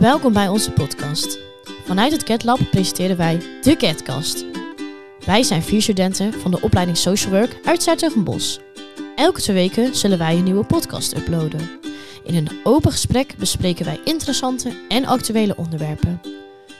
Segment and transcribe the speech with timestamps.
[0.00, 1.38] Welkom bij onze podcast.
[1.84, 4.44] Vanuit het CatLab presenteren wij de CatCast.
[5.26, 8.60] Wij zijn vier studenten van de opleiding Social Work uit Zuid-Bos.
[9.14, 11.70] Elke twee weken zullen wij een nieuwe podcast uploaden.
[12.24, 16.20] In een open gesprek bespreken wij interessante en actuele onderwerpen.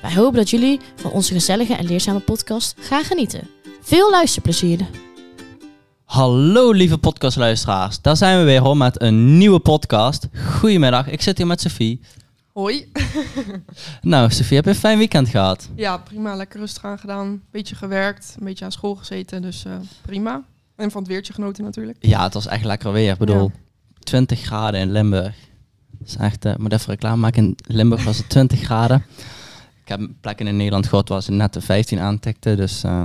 [0.02, 3.48] Wij hopen dat jullie van onze gezellige en leerzame podcast gaan genieten.
[3.80, 4.86] Veel luisterplezier!
[6.04, 10.28] Hallo lieve podcastluisteraars, daar zijn we weer hoor met een nieuwe podcast.
[10.58, 12.00] Goedemiddag, ik zit hier met Sophie.
[12.56, 12.92] Hoi.
[14.00, 15.68] Nou Sophie, heb je een fijn weekend gehad?
[15.74, 16.34] Ja, prima.
[16.34, 17.42] Lekker rustig aan gedaan.
[17.50, 20.42] Beetje gewerkt, een beetje aan school gezeten, dus eh, prima.
[20.76, 21.96] En van het weertje genoten natuurlijk.
[22.00, 23.12] Ja, het was echt lekker weer.
[23.12, 23.52] Ik bedoel,
[23.98, 25.34] 20 graden in Limburg.
[25.98, 27.44] Dat is echt, ik moet even reclame maken.
[27.44, 29.04] In Limburg was het 20 graden.
[29.82, 33.02] Ik heb plekken in Nederland gehad waar ze net de 15 aantikte, dus uh,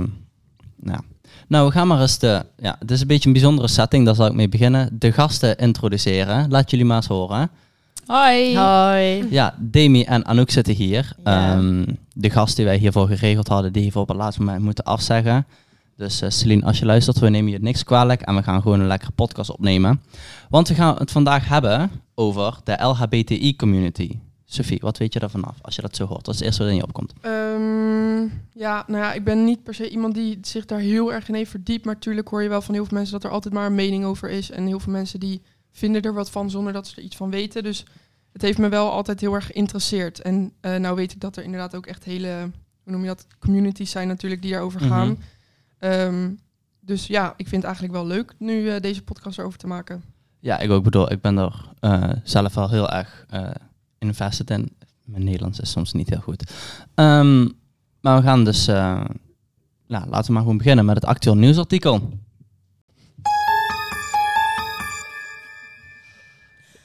[0.76, 1.00] nou.
[1.48, 4.14] Nou, we gaan maar eens de, ja, het is een beetje een bijzondere setting, daar
[4.14, 4.98] zal ik mee beginnen.
[4.98, 6.50] De gasten introduceren.
[6.50, 7.50] Laat jullie maar eens horen.
[8.06, 8.58] Hoi.
[8.58, 9.30] Hoi!
[9.30, 11.12] Ja, Demi en Anouk zitten hier.
[11.24, 11.52] Ja.
[11.52, 14.84] Ehm, de gast die wij hiervoor geregeld hadden, die heeft op het laatste moment moeten
[14.84, 15.46] afzeggen.
[15.96, 18.80] Dus eh, Celine, als je luistert, we nemen je niks kwalijk en we gaan gewoon
[18.80, 20.02] een lekkere podcast opnemen.
[20.48, 24.18] Want we gaan het vandaag hebben over de LHBTI-community.
[24.44, 26.24] Sophie, wat weet je daarvan af als je dat zo hoort?
[26.24, 27.12] Dat is het eerste wat in je opkomt.
[27.20, 28.22] Ehm,
[28.52, 31.34] ja, nou ja, ik ben niet per se iemand die zich daar heel erg in
[31.34, 31.84] heeft verdiept.
[31.84, 34.04] Maar natuurlijk hoor je wel van heel veel mensen dat er altijd maar een mening
[34.04, 34.50] over is.
[34.50, 35.42] En heel veel mensen die
[35.72, 37.62] vinden er wat van zonder dat ze er iets van weten.
[37.62, 37.84] Dus
[38.32, 40.20] het heeft me wel altijd heel erg geïnteresseerd.
[40.20, 42.50] En eh, nou weet ik dat er inderdaad ook echt hele,
[42.82, 45.08] hoe noem je dat, communities zijn natuurlijk die daarover gaan.
[45.08, 45.20] Mhm.
[45.78, 46.30] Ehm,
[46.80, 50.02] dus ja, ik vind het eigenlijk wel leuk nu eh, deze podcast erover te maken.
[50.38, 53.26] Ja, ik ook bedoel, ik ben er eh, zelf wel heel erg
[53.98, 54.76] invested in.
[55.04, 56.52] Mijn Nederlands is soms niet heel goed.
[56.94, 57.48] Ehm,
[58.00, 59.08] maar we gaan dus, nou,
[59.86, 62.10] laten we maar gewoon beginnen met het actueel nieuwsartikel.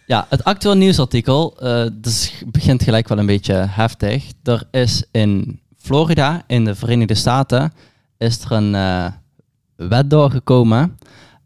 [0.08, 4.32] Ja, het actueel nieuwsartikel eh, dus begint gelijk wel een beetje heftig.
[4.44, 7.74] Er is in Florida, in de Verenigde Staten,
[8.18, 9.06] is er een eh,
[9.76, 10.98] wet doorgekomen.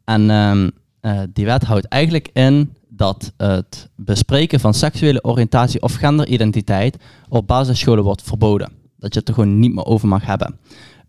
[0.04, 0.70] En ehm,
[1.00, 6.98] eh, die wet houdt eigenlijk in dat het bespreken van seksuele oriëntatie of genderidentiteit
[7.30, 8.72] op basisscholen wordt verboden.
[9.00, 10.60] Dat je het er gewoon niet meer over mag hebben.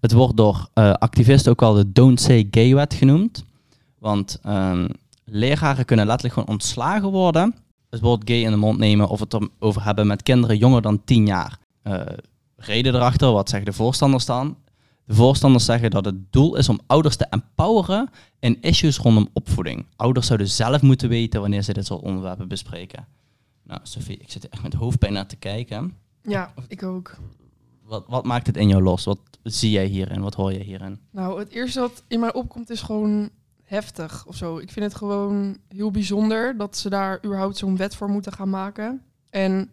[0.00, 3.44] Het wordt door activisten ook wel de Don't Say Gay wet genoemd.
[3.99, 4.87] Want ehm,
[5.25, 7.55] leraren kunnen letterlijk gewoon ontslagen worden.
[7.91, 11.05] Het woord gay in de mond nemen of het erover hebben met kinderen jonger dan
[11.05, 11.59] 10 jaar.
[11.83, 12.00] Eh,
[12.56, 14.56] reden erachter, wat zeggen de voorstanders dan?
[15.05, 19.87] De voorstanders zeggen dat het doel is om ouders te empoweren in issues rondom opvoeding.
[19.97, 23.06] Ouders zouden zelf moeten weten wanneer ze dit soort onderwerpen bespreken.
[23.62, 25.97] Nou, Sophie, ik zit echt met hoofdpijn naar te kijken.
[26.22, 27.16] Ja, ik ook.
[27.82, 29.05] Wat, wat maakt het in jou los?
[29.05, 30.21] Wat zie jij hierin?
[30.21, 31.00] Wat hoor je hierin?
[31.11, 33.31] Nou, het eerste wat in mij opkomt is gewoon
[33.72, 34.59] heftig of zo.
[34.59, 38.50] Ik vind het gewoon heel bijzonder dat ze daar überhaupt zo'n wet voor moeten gaan
[38.50, 39.03] maken.
[39.31, 39.71] En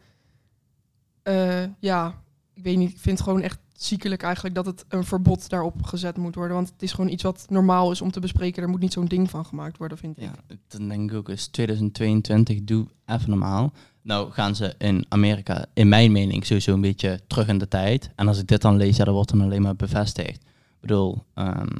[1.24, 2.22] eh, ja,
[2.54, 5.84] ik weet niet, ik vind het gewoon echt ziekelijk eigenlijk dat het een verbod daarop
[5.84, 6.56] gezet moet worden.
[6.56, 8.64] Want het is gewoon iets wat normaal is om te bespreken.
[8.64, 10.24] Er moet niet zo'n ding van gemaakt worden, vind ik.
[10.24, 10.36] Ja,
[10.68, 13.74] dan denk ik ook eens 2022, doe even normaal.
[14.02, 18.10] Nou gaan ze in Amerika, in mijn mening, sowieso een beetje terug in de tijd.
[18.16, 20.42] En als ik dit dan lees, ja, dat wordt dan alleen maar bevestigd.
[20.42, 21.78] Ik bedoel, ehm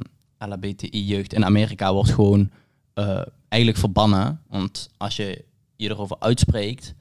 [0.48, 2.50] LHBTI-jeugd in Amerika wordt gewoon
[2.94, 4.40] eh, eigenlijk verbannen.
[4.48, 5.44] Want als je
[5.76, 6.94] je erover uitspreekt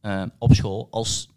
[0.00, 1.30] eh, op school als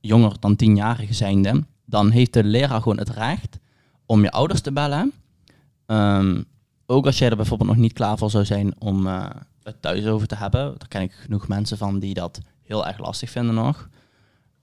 [0.00, 3.58] jonger dan tienjarige zijnde, dan heeft de leraar gewoon het recht
[4.06, 5.12] om je ouders te bellen.
[5.86, 6.42] Ehm,
[6.86, 9.26] ook als jij er bijvoorbeeld nog niet klaar voor zou zijn om eh,
[9.62, 10.74] het thuis over te hebben.
[10.78, 13.88] Daar ken ik genoeg mensen van die dat heel erg lastig vinden nog.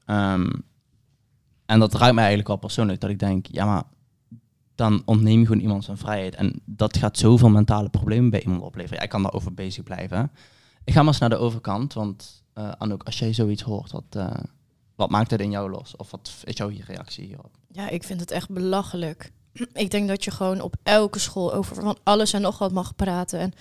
[0.06, 0.50] Ehm,
[1.66, 3.00] en dat raakt mij eigenlijk wel persoonlijk.
[3.00, 3.84] Dat ik denk, ja maar
[4.76, 6.36] dan ontneem je gewoon iemand zijn vrijheid.
[6.36, 8.98] En dat gaat zoveel mentale problemen bij iemand opleveren.
[8.98, 10.32] Jij kan daarover bezig blijven.
[10.84, 11.94] Ik ga maar eens naar de overkant.
[11.94, 14.32] Want eh Anouk, als jij zoiets hoort, wat, eh,
[14.96, 15.96] wat maakt het in jou los?
[15.96, 17.58] Of wat is jouw reactie hierop?
[17.68, 19.32] Ja, ik vind het echt belachelijk.
[19.74, 22.96] Ik denk dat je gewoon op elke school over van alles en nog wat mag
[22.96, 23.40] praten.
[23.40, 23.53] En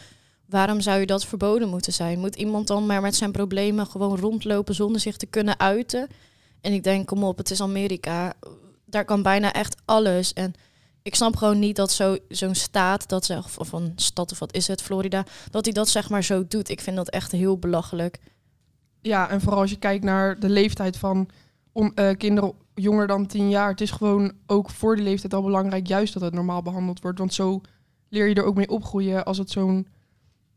[0.47, 2.19] waarom zou je dat verboden moeten zijn?
[2.19, 6.09] Moet iemand dan maar met zijn problemen gewoon rondlopen zonder zich te kunnen uiten?
[6.61, 8.33] En ik denk, kom op, het is Amerika.
[8.85, 10.33] Daar kan bijna echt alles.
[10.33, 10.55] En
[11.03, 14.55] ik snap gewoon niet dat zo- zo'n staat, dat ze, of, een stad of wat
[14.55, 16.69] is het, Florida, dat hij dat zeg maar zo doet.
[16.69, 18.19] Ik vind dat echt heel belachelijk.
[19.01, 21.29] Ja, en vooral als je kijkt naar de leeftijd van
[21.73, 23.69] om, eh, kinderen jonger dan 10 jaar.
[23.69, 27.19] Het is gewoon ook voor die leeftijd al belangrijk juist dat het normaal behandeld wordt.
[27.19, 27.61] Want zo
[28.09, 29.25] leer je er ook mee opgroeien.
[29.25, 29.87] Als het, zo'n,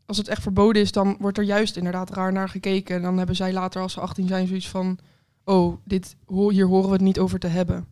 [0.05, 2.95] als het echt verboden is, dan wordt er juist inderdaad raar naar gekeken.
[2.95, 4.97] En dan hebben zij later, als ze 18 zijn, zoiets van...
[5.45, 6.15] Oh, dit,
[6.49, 7.87] hier horen we het niet over te hebben.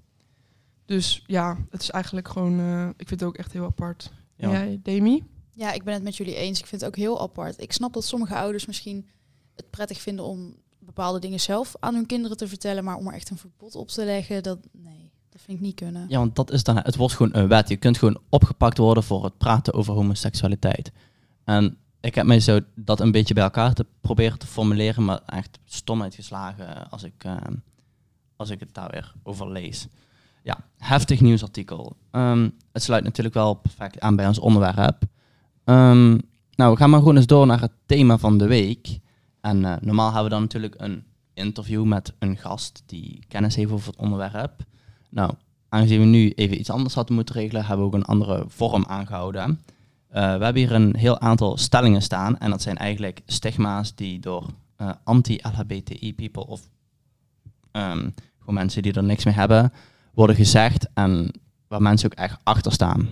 [0.91, 2.59] Dus ja, het is eigenlijk gewoon...
[2.59, 4.11] eh, ik vind het ook echt heel apart.
[4.35, 4.43] Ja.
[4.43, 5.23] En jij, Demi?
[5.53, 6.59] Ja, ik ben het met jullie eens.
[6.59, 7.61] Ik vind het ook heel apart.
[7.61, 9.07] Ik snap dat sommige ouders misschien
[9.55, 13.13] het prettig vinden om bepaalde dingen zelf aan hun kinderen te vertellen, maar om er
[13.13, 16.05] echt een verbod op te leggen, dat nee, dat vind ik niet kunnen.
[16.09, 17.69] Ja, want dat is dan, het wordt gewoon een wet.
[17.69, 20.91] Je kunt gewoon opgepakt worden voor het praten over homoseksualiteit.
[21.43, 25.21] En ik heb mij zo dat een beetje bij elkaar te proberen te formuleren, maar
[25.25, 27.37] echt stom uitgeslagen als ik, eh,
[28.35, 29.87] als ik het daar weer over lees.
[30.41, 31.95] Ja, heftig nieuwsartikel.
[32.11, 35.03] Ehm, het sluit natuurlijk wel perfect aan bij ons onderwerp.
[35.63, 36.17] Ehm,
[36.55, 38.99] nou, we gaan maar gewoon eens door naar het thema van de week.
[39.41, 41.03] En eh, normaal hebben we dan natuurlijk een
[41.33, 44.63] interview met een gast die kennis heeft over het onderwerp.
[45.09, 45.33] Nou,
[45.69, 48.85] aangezien we nu even iets anders hadden moeten regelen, hebben we ook een andere vorm
[48.85, 49.49] aangehouden.
[49.49, 49.57] Uh,
[50.13, 52.37] we hebben hier een heel aantal stellingen staan.
[52.37, 54.45] En dat zijn eigenlijk stigma's die door
[54.77, 56.69] uh, anti-LHBTI people of
[57.71, 59.73] um, gewoon mensen die er niks mee hebben,
[60.13, 60.87] worden gezegd.
[60.93, 61.31] En
[61.67, 63.09] waar mensen ook echt achter staan.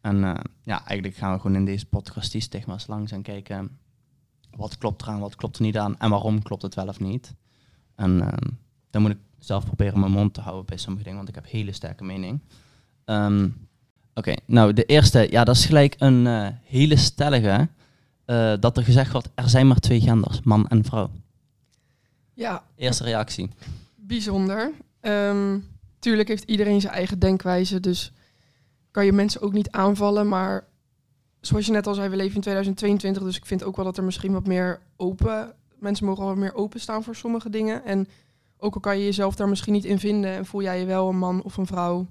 [0.00, 3.78] En uh, ja, eigenlijk gaan we gewoon in deze podcast die stigma's langs en kijken
[4.56, 7.34] wat klopt eraan, wat klopt er niet aan en waarom klopt het wel of niet.
[7.94, 8.28] En uh,
[8.90, 11.46] dan moet ik zelf proberen mijn mond te houden bij sommige dingen, want ik heb
[11.46, 12.40] hele sterke mening.
[13.04, 13.68] Um,
[14.16, 17.68] Oké, okay, nou de eerste, ja, dat is gelijk een uh, hele stellige.
[18.26, 21.10] Uh, dat er gezegd wordt, er zijn maar twee genders, man en vrouw.
[22.34, 22.64] Ja.
[22.76, 23.50] Eerste reactie.
[23.96, 24.72] Bijzonder.
[25.00, 25.66] Um,
[26.04, 28.12] tuurlijk heeft iedereen zijn eigen denkwijze, dus
[28.90, 30.28] kan je mensen ook niet aanvallen.
[30.28, 30.64] Maar
[31.40, 33.96] zoals je net al zei, we leven in 2022, dus ik vind ook wel dat
[33.96, 35.54] er misschien wat meer open...
[35.78, 37.84] Mensen mogen wat meer openstaan voor sommige dingen.
[37.84, 38.08] En
[38.58, 41.08] ook al kan je jezelf daar misschien niet in vinden en voel jij je wel
[41.08, 42.06] een man of een vrouw...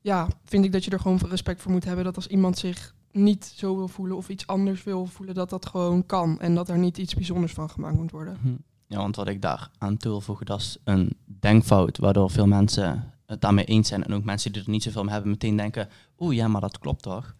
[0.00, 2.04] Ja, vind ik dat je er gewoon respect voor moet hebben.
[2.04, 5.66] Dat als iemand zich niet zo wil voelen of iets anders wil voelen, dat dat
[5.66, 6.40] gewoon kan.
[6.40, 8.38] En dat er niet iets bijzonders van gemaakt moet worden.
[8.42, 8.48] Hm.
[8.90, 12.46] Ja, want wat ik daar aan toe wil voegen, dat is een denkfout, waardoor veel
[12.46, 14.04] mensen het daarmee eens zijn.
[14.04, 15.88] En ook mensen die er niet zoveel mee hebben, meteen denken,
[16.18, 17.34] oeh ja, maar dat klopt toch?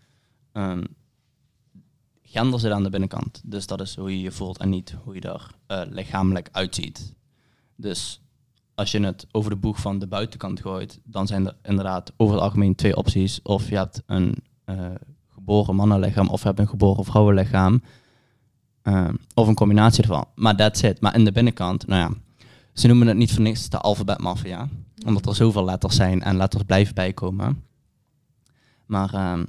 [0.52, 0.86] Um,
[2.22, 3.40] gender zit aan de binnenkant.
[3.44, 7.14] Dus dat is hoe je je voelt en niet hoe je er uh, lichamelijk uitziet.
[7.76, 8.22] Dus
[8.74, 12.34] als je het over de boeg van de buitenkant gooit, dan zijn er inderdaad over
[12.34, 13.42] het algemeen twee opties.
[13.42, 14.34] Of je hebt een
[14.66, 14.90] uh,
[15.28, 17.82] geboren mannenlichaam of je hebt een geboren vrouwenlichaam.
[18.90, 20.24] Uh, of een combinatie ervan.
[20.34, 21.00] Maar that's it.
[21.00, 22.16] Maar in de binnenkant, nou ja,
[22.72, 24.68] ze noemen het niet voor niks de alfabetmafia.
[25.06, 27.64] Omdat er zoveel letters zijn en letters blijven bijkomen.
[28.86, 29.40] Maar uh,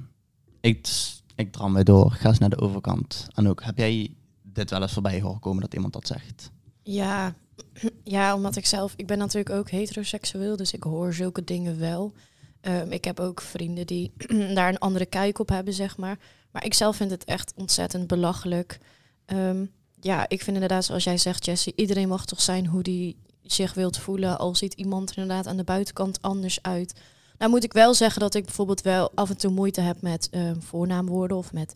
[0.60, 0.88] ik,
[1.34, 2.10] ik dram weer door.
[2.10, 3.28] Ga eens naar de overkant.
[3.34, 6.50] En ook, heb jij dit wel eens voorbij horen komen dat iemand dat zegt?
[6.82, 7.34] Ja,
[8.04, 12.12] ja, omdat ik zelf, ik ben natuurlijk ook heteroseksueel, dus ik hoor zulke dingen wel.
[12.60, 14.12] Um, ik heb ook vrienden die
[14.54, 16.18] daar een andere kijk op hebben, zeg maar.
[16.50, 18.78] Maar ik zelf vind het echt ontzettend belachelijk.
[19.26, 19.70] Um,
[20.00, 23.74] ja, ik vind inderdaad, zoals jij zegt, Jessie, iedereen mag toch zijn hoe die zich
[23.74, 24.38] wilt voelen.
[24.38, 27.00] Al ziet iemand er inderdaad aan de buitenkant anders uit.
[27.38, 30.28] Nou moet ik wel zeggen dat ik bijvoorbeeld wel af en toe moeite heb met
[30.30, 31.72] uh, voornaamwoorden of met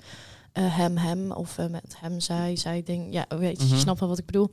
[0.58, 3.12] uh, hem, hem of uh, met hem, zij, zij ding.
[3.12, 3.76] Ja, weet je, mm -hmm.
[3.76, 4.50] je snapt wel wat ik bedoel.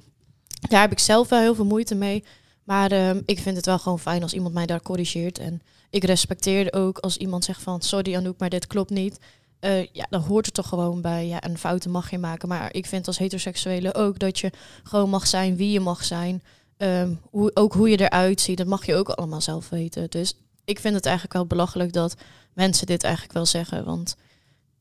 [0.70, 2.24] Daar heb ik zelf wel heel veel moeite mee.
[2.64, 5.40] Maar uh, ik vind het wel gewoon fijn als iemand mij daar corrigeert.
[5.40, 9.20] En ik respecteer ook als iemand zegt van sorry Anouk, maar dit klopt niet.
[9.66, 11.28] Uh, ja, dan hoort het toch gewoon bij.
[11.28, 12.48] Ja, en fouten mag je maken.
[12.48, 14.52] Maar ik vind als heteroseksuele ook dat je
[14.84, 16.44] gewoon mag zijn wie je mag zijn.
[16.78, 20.10] Um, hoe, ook hoe je eruit ziet, dat mag je ook allemaal zelf weten.
[20.10, 20.34] Dus
[20.66, 22.16] ik vind het eigenlijk wel belachelijk dat
[22.54, 23.86] mensen dit eigenlijk wel zeggen.
[23.86, 24.16] Want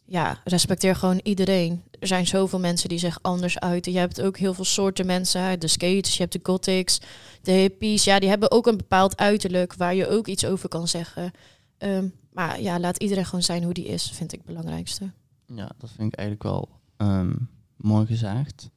[0.05, 1.83] ja, respecteer gewoon iedereen.
[2.01, 3.93] Er zijn zoveel mensen die zich anders uiten.
[3.93, 5.61] Je hebt ook heel veel soorten mensen.
[5.61, 7.01] De skaters, je hebt de gothics,
[7.43, 8.05] de hippies.
[8.05, 11.33] Ja, die hebben ook een bepaald uiterlijk waar je ook iets over kan zeggen.
[11.79, 15.11] Um, maar ja, laat iedereen gewoon zijn hoe die is, vind ik het belangrijkste.
[15.47, 18.71] Ja, dat vind ik eigenlijk wel um, mooi gezegd.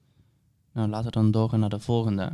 [0.74, 2.32] Nou, laten we dan doorgaan naar de volgende.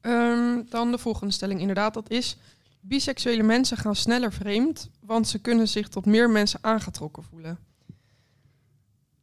[0.00, 2.36] Um, dan de volgende stelling, inderdaad, dat is...
[2.84, 7.58] Biseksuele mensen gaan sneller vreemd, want ze kunnen zich tot meer mensen aangetrokken voelen.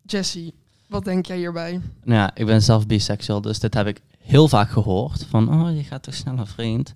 [0.01, 0.53] Jessie,
[0.87, 1.71] wat denk jij hierbij?
[2.03, 5.25] Nou ja, ik ben zelf biseksueel, dus dit heb ik heel vaak gehoord.
[5.25, 6.93] Van, oh, je gaat toch sneller vreemd?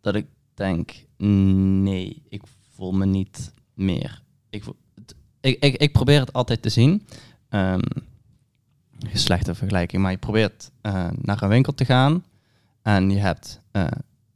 [0.00, 2.42] Dat ik denk, nee, ik
[2.74, 4.22] voel me niet meer.
[4.50, 4.64] Ik,
[5.40, 7.06] ik, ik, probeer het altijd te zien.
[7.50, 7.80] Um,
[9.12, 12.24] slechte vergelijking, maar je probeert uh, naar een winkel te gaan
[12.82, 13.86] en je hebt uh,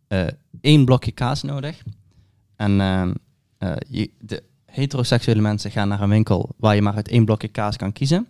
[0.09, 0.27] uh,
[0.61, 1.83] één blokje kaas nodig.
[2.57, 2.73] En
[3.89, 7.77] je, de heteroseksuele mensen gaan naar een winkel waar je maar uit één blokje kaas
[7.77, 8.27] kan kiezen.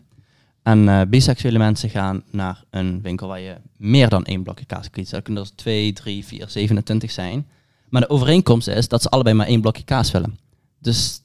[0.62, 5.14] En biseksuele mensen gaan naar een winkel waar je meer dan één blokje kaas kiezen.
[5.14, 7.47] Dat kunnen dus 2, 3, 4, 27 zijn.
[7.88, 10.38] Maar de overeenkomst is dat ze allebei maar één blokje kaas willen.
[10.84, 11.22] Dus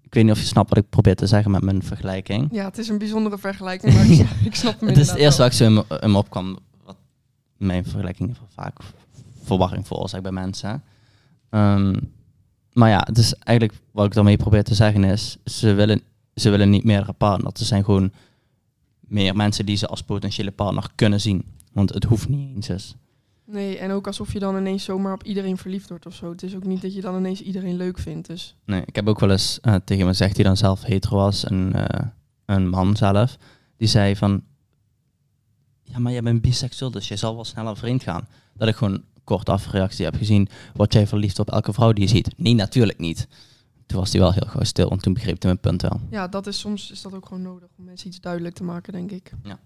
[0.00, 2.48] ik weet niet of je snapt wat ik probeer te zeggen met mijn vergelijking.
[2.52, 5.38] Ja, het is een bijzondere vergelijking, maar ik, ik snap hem Het is het eerste
[5.38, 6.58] waar ik zo in me, in me opkwam.
[6.84, 6.96] Wat
[7.56, 8.78] mijn vergelijking vaak
[9.42, 10.82] verwarring veroorzaakt bij mensen.
[11.50, 12.12] Um,
[12.72, 16.02] maar ja, het is eigenlijk wat ik daarmee probeer te zeggen is, ze willen,
[16.34, 17.52] ze willen niet meer partner.
[17.54, 18.12] Ze zijn gewoon
[19.00, 21.44] meer mensen die ze als potentiële partner kunnen zien.
[21.72, 22.66] Want het hoeft niet eens.
[22.66, 22.94] Dus.
[23.50, 26.30] Nee, en ook alsof je dan ineens zomaar op iedereen verliefd wordt of zo.
[26.30, 28.26] Het is ook niet dat je dan ineens iedereen leuk vindt.
[28.26, 31.16] Dus Nee, ik heb ook wel eens eh, tegen me gezegd die dan zelf hetero
[31.16, 32.06] was, een, eh,
[32.44, 33.36] een man zelf,
[33.76, 34.42] die zei van,
[35.82, 38.28] ja, maar jij bent biseksueel, dus je zal wel sneller vreemd gaan.
[38.54, 42.04] Dat ik gewoon kort af reactie heb gezien, word jij verliefd op elke vrouw die
[42.04, 42.30] je ziet?
[42.36, 43.28] Nee, natuurlijk niet.
[43.86, 46.00] Toen was hij wel heel gauw stil, want toen begreep hij mijn punt wel.
[46.10, 48.92] ja, dat is soms is dat ook gewoon nodig om mensen iets duidelijk te maken,
[48.92, 49.32] denk ik.
[49.42, 49.58] Ja.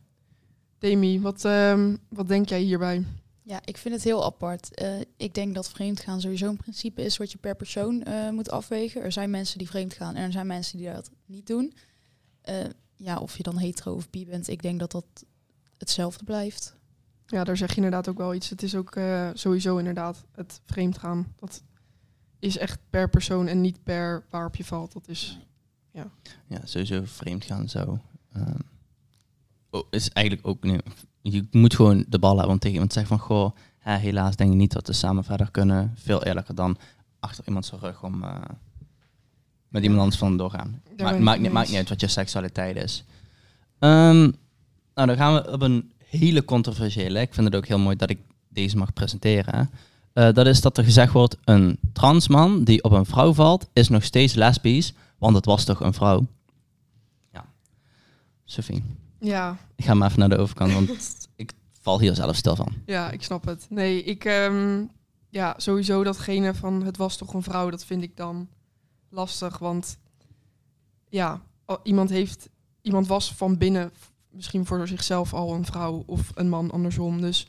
[0.78, 3.04] Demi, wat, ehm, wat denk jij hierbij?
[3.46, 4.74] Ja, ik vind het heel apart.
[4.74, 8.50] Eh, ik denk dat vreemdgaan sowieso een principe is wat je per persoon eh, moet
[8.50, 9.02] afwegen.
[9.02, 11.74] Er zijn mensen die vreemd gaan en er zijn mensen die dat niet doen.
[12.40, 12.64] Eh,
[12.96, 15.24] ja, of je dan hetero of bi bent, ik denk dat dat
[15.78, 16.76] hetzelfde blijft.
[17.26, 18.48] Ja, daar zeg je inderdaad ook wel iets.
[18.48, 21.34] Het is ook eh, sowieso inderdaad het vreemdgaan.
[21.36, 21.62] Dat
[22.38, 24.92] is echt per persoon en niet per waarop je valt.
[24.92, 25.38] Dat is,
[26.46, 27.98] Ja, sowieso vreemd gaan zo.
[29.90, 30.80] Is eigenlijk ook, nee,
[31.22, 34.36] je moet gewoon de bal hebben om tegen iemand te zeggen van, goh, hè, helaas
[34.36, 35.92] denk ik niet dat we samen verder kunnen.
[35.96, 36.76] Veel eerlijker dan
[37.20, 38.40] achter iemand zijn rug om eh,
[39.68, 40.82] met iemand anders van doorgaan.
[40.96, 43.04] Daar maakt, niet, maakt niet uit wat je seksualiteit is.
[43.78, 44.30] Ehm,
[44.94, 47.20] nou, dan gaan we op een hele controversiële.
[47.20, 49.70] Ik vind het ook heel mooi dat ik deze mag presenteren.
[50.12, 53.88] Eh, dat is dat er gezegd wordt, een transman die op een vrouw valt, is
[53.88, 56.26] nog steeds lesbisch, want het was toch een vrouw.
[57.32, 57.44] Ja.
[58.44, 58.82] Sophie,
[59.24, 60.88] ja, ik ga maar even naar de overkant, want
[61.36, 62.72] ik val hier zelf stil van.
[62.86, 63.66] ja, ik snap het.
[63.68, 64.84] Nee, ik, ehm,
[65.28, 68.48] ja, sowieso datgene van het was toch een vrouw, dat vind ik dan
[69.08, 69.58] lastig.
[69.58, 69.98] Want
[71.08, 71.42] ja,
[71.82, 72.48] iemand heeft,
[72.82, 73.92] iemand was van binnen
[74.30, 77.20] misschien voor zichzelf al een vrouw of een man andersom.
[77.20, 77.46] Dus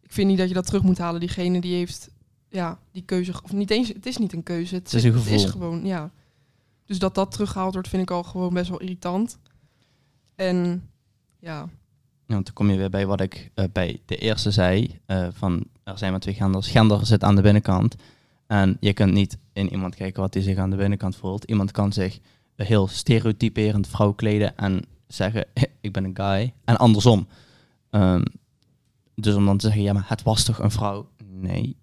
[0.00, 1.20] ik vind niet dat je dat terug moet halen.
[1.20, 2.10] Diegene die heeft,
[2.48, 4.74] ja, die keuze, of niet eens, het is niet een keuze.
[4.74, 5.50] Het, Het is een Het is gevoel.
[5.50, 6.10] gewoon, ja.
[6.84, 9.38] Dus dat dat teruggehaald wordt, vind ik al gewoon best wel irritant.
[10.34, 10.90] En
[11.42, 11.68] ja,
[12.26, 15.28] Ja, want dan kom je weer bij wat ik eh, bij de eerste zei, eh,
[15.32, 16.70] van er zijn maar twee genders.
[16.70, 17.96] Gender zit aan de binnenkant.
[18.46, 21.44] En je kunt niet in iemand kijken wat hij zich aan de binnenkant voelt.
[21.44, 22.18] Iemand kan zich
[22.56, 25.46] heel stereotyperend vrouw kleden en zeggen,
[25.80, 26.54] ik ben een guy.
[26.64, 27.26] En andersom.
[27.90, 28.24] Ehm,
[29.14, 31.08] dus om dan te zeggen, ja, maar het was toch een vrouw?
[31.24, 31.76] Nee,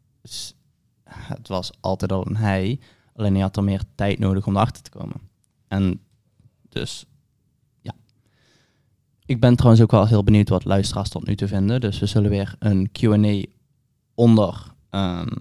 [1.04, 2.80] het was altijd al een hij.
[3.16, 5.22] Alleen hij had er meer tijd nodig om erachter te komen.
[5.68, 6.02] En
[6.70, 7.06] dus
[9.30, 11.82] ik ben trouwens ook wel heel benieuwd wat luisteraars tot nu toe vinden.
[11.82, 13.44] Dus we zullen weer een Q&A
[14.14, 15.36] onder ehm,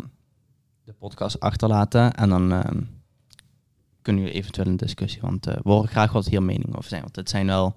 [0.84, 2.14] de podcast achterlaten.
[2.14, 2.80] En dan ehm,
[4.02, 5.20] kunnen jullie eventueel een discussie.
[5.20, 7.02] Want eh, we horen graag wat hier meningen over zijn.
[7.02, 7.76] Want het zijn wel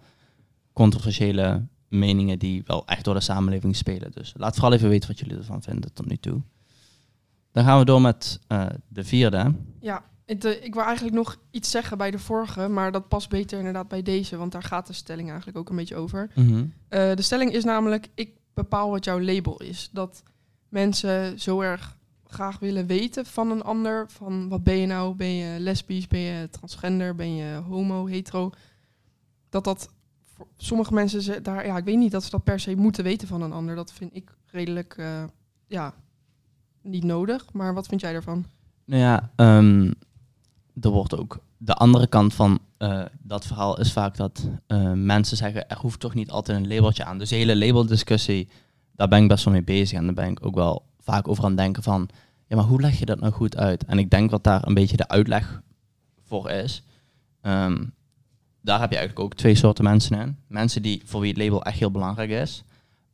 [0.73, 4.11] controversiële meningen die wel echt door de samenleving spelen.
[4.11, 6.41] Dus laat vooral even weten wat jullie ervan vinden tot nu toe.
[7.51, 9.55] Dan gaan we door met eh, de vierde.
[9.79, 13.29] ja het, eh, ik wil eigenlijk nog iets zeggen bij de vorige, maar dat past
[13.29, 16.29] beter inderdaad bij deze, want daar gaat de stelling eigenlijk ook een beetje over.
[16.35, 16.65] Mhm.
[16.88, 19.89] Eh, de stelling is namelijk, ik bepaal wat jouw label is.
[19.91, 20.23] Dat
[20.69, 21.97] mensen zo erg
[22.27, 26.19] graag willen weten van een ander, van wat ben je nou, ben je lesbisch, ben
[26.19, 28.50] je transgender, ben je homo, hetero.
[29.50, 29.89] Dat dat
[30.35, 33.03] voor sommige mensen, ze daar, ja, ik weet niet dat ze dat per se moeten
[33.03, 33.75] weten van een ander.
[33.75, 35.23] Dat vind ik redelijk, eh,
[35.67, 35.93] ja,
[36.81, 37.53] niet nodig.
[37.53, 38.45] Maar wat vind jij daarvan?
[38.85, 39.91] Nou ja, ehm,
[40.81, 45.37] er wordt ook de andere kant van eh, dat verhaal is vaak dat eh, mensen
[45.37, 47.17] zeggen er hoeft toch niet altijd een labeltje aan.
[47.17, 48.49] Dus de hele labeldiscussie,
[48.95, 51.43] daar ben ik best wel mee bezig en daar ben ik ook wel vaak over
[51.43, 52.09] aan het denken van,
[52.47, 53.85] ja maar hoe leg je dat nou goed uit?
[53.85, 55.61] En ik denk wat daar een beetje de uitleg
[56.23, 56.83] voor is.
[57.41, 57.83] ehm,
[58.61, 60.37] daar heb je eigenlijk ook twee soorten mensen in.
[60.47, 62.63] Mensen die voor wie het label echt heel belangrijk is.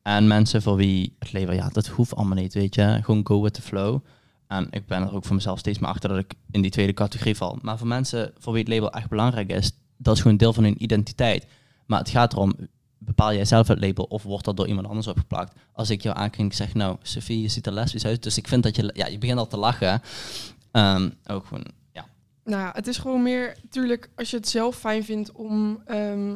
[0.02, 3.00] En mensen voor wie het label, ja, dat hoeft allemaal niet, weet je.
[3.04, 4.00] Gewoon go with the flow.
[4.48, 6.94] En ik ben er ook voor mezelf steeds meer achter dat ik in die tweede
[6.94, 7.58] categorie val.
[7.62, 10.64] Maar voor mensen voor wie het label echt belangrijk is, dat is gewoon deel van
[10.64, 11.48] hun identiteit.
[11.86, 12.54] Maar het gaat erom,
[12.98, 15.56] bepaal jij zelf het label of wordt dat door iemand anders opgeplakt?
[15.72, 18.24] Als ik jou aankijk zeg, nou, Sophie, je ziet er lesbisch uit.
[18.24, 20.02] Dus ik vind dat je, ja, je begint al te lachen.
[20.72, 22.06] Ehm, ook gewoon, ja.
[22.44, 26.36] Nou het is gewoon meer, natuurlijk, als je het zelf fijn vindt om ehm,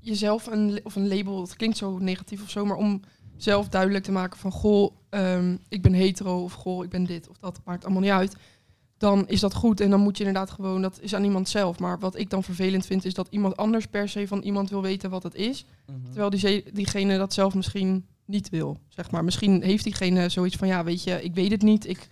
[0.00, 3.00] jezelf een, of een label, het klinkt zo negatief of zo, maar om
[3.36, 7.28] zelf duidelijk te maken van, goh, ehm, ik ben hetero of goh, ik ben dit
[7.28, 8.36] of dat, maakt allemaal niet uit.
[8.98, 11.78] Dan is dat goed en dan moet je inderdaad gewoon, dat is aan iemand zelf.
[11.78, 14.82] Maar wat ik dan vervelend vind, is dat iemand anders per se van iemand wil
[14.82, 15.64] weten wat het is.
[16.04, 19.24] Terwijl die, diegene dat zelf misschien niet wil, zeg maar.
[19.24, 21.88] Misschien heeft diegene zoiets van, ja, weet je, ik weet het niet.
[21.88, 22.08] Ik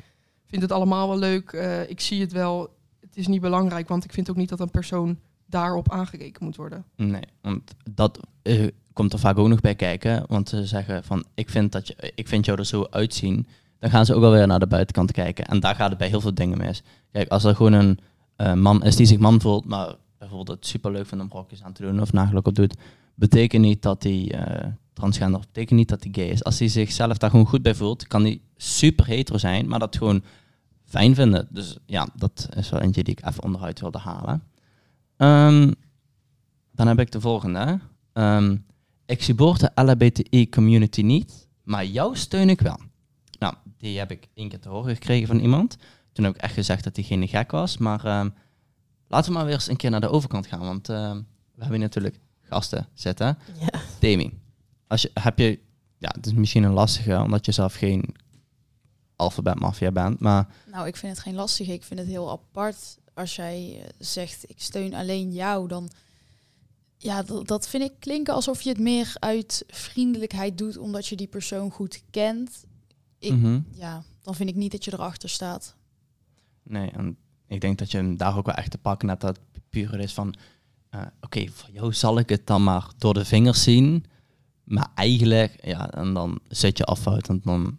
[0.46, 1.52] vind het allemaal wel leuk.
[1.52, 2.76] eh, ik zie het wel.
[3.00, 6.56] Het is niet belangrijk, want ik vind ook niet dat een persoon daarop aangekeken moet
[6.56, 6.84] worden.
[6.96, 10.24] Nee, want dat eh, komt er vaak ook nog bij kijken.
[10.28, 13.46] Want ze zeggen van, ik vind, dat je, ik vind jou er zo uitzien.
[13.78, 15.44] Dan gaan ze ook alweer naar de buitenkant kijken.
[15.44, 16.82] En daar gaat het bij heel veel dingen mis.
[17.12, 17.98] Kijk, als er gewoon een
[18.36, 21.72] eh, man is die zich man voelt, maar bijvoorbeeld het superleuk vindt om brokjes aan
[21.72, 22.76] te doen of nagelak op doet,
[23.14, 26.44] betekent niet dat hij eh, transgender, betekent niet dat hij gay is.
[26.44, 29.96] Als hij zichzelf daar gewoon goed bij voelt, kan hij super hetero zijn, maar dat
[29.96, 30.22] gewoon
[30.84, 31.48] fijn vinden.
[31.50, 34.42] Dus ja, dat is wel eentje die ik even onderuit wilde halen.
[35.16, 35.72] Ehm,
[36.72, 37.80] dan heb ik de volgende.
[38.12, 38.56] Ehm,
[39.06, 42.80] ik support de LHBTI community niet, maar jou steun ik wel.
[43.38, 45.76] Nou, die heb ik één keer te horen gekregen van iemand.
[46.12, 47.78] Toen heb ik echt gezegd dat geen gek was.
[47.78, 48.28] Maar ehm,
[49.08, 50.60] laten we maar weer eens een keer naar de overkant gaan.
[50.60, 51.16] Want ehm,
[51.54, 53.38] we hebben hier natuurlijk gasten zitten.
[53.58, 53.80] Ja.
[53.98, 54.40] Demi,
[54.86, 55.60] als je, heb je...
[55.98, 58.14] Ja, het is misschien een lastige, omdat je zelf geen
[59.16, 60.20] alfabetmafia bent.
[60.20, 61.68] Maar Nou, ik vind het geen lastig.
[61.68, 65.68] Ik vind het heel apart als jij eh, zegt ik steun alleen jou.
[65.68, 65.90] Dan
[66.98, 71.16] ja, dat, dat vind ik klinken alsof je het meer uit vriendelijkheid doet omdat je
[71.16, 72.64] die persoon goed kent.
[73.18, 73.60] Ik, Mhm.
[73.72, 75.74] Ja, dan vind ik niet dat je erachter staat.
[76.62, 79.38] Nee, en ik denk dat je hem daar ook wel echt te pakken hebt dat
[79.68, 80.34] puur is van...
[80.90, 84.04] eh, Oké, voor jou zal ik het dan maar door de vingers zien.
[84.64, 87.28] Maar eigenlijk, ja, en dan zit je affout.
[87.28, 87.78] En dan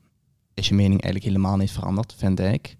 [0.53, 2.77] is je mening eigenlijk helemaal niet veranderd, vind ik.